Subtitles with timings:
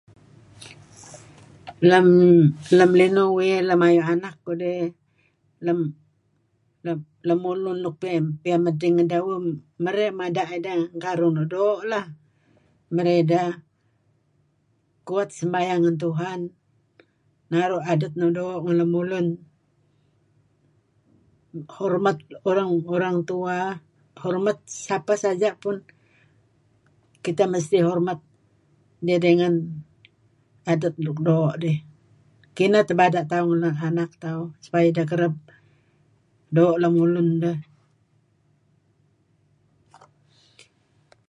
[2.77, 4.81] Lem linuh uih lem ayu' anak kudih
[5.65, 5.79] lem
[6.85, 7.95] lem lemulun luk
[8.43, 9.21] piyan medting ngedah,
[9.83, 12.05] merey mada' ideh karuh nuk doo' lah,
[12.95, 13.47] merey ideh
[15.07, 16.39] kuat sembayang ngen Tuhan,
[17.51, 19.25] naru' adet nuk doo' ngen lemulun,
[21.77, 22.17] homat
[22.93, 23.57] orang tua,
[24.23, 25.75] hormat siapa saja pun,
[27.25, 28.19] kita mesti hormat
[29.05, 29.53] dia dengan
[30.71, 31.77] adet luk doo' dih.
[32.55, 35.33] Kineh tebada' tauh ngen anak tauh supaya ideh kereb
[36.55, 37.59] doo' lem ulun deh.